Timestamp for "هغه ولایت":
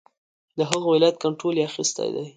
0.69-1.15